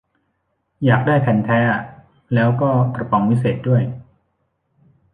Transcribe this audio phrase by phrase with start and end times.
[0.85, 1.81] อยากได้แผ่นแท้อะ
[2.33, 3.83] แล้วก็กระป๋องวิเศษด้วย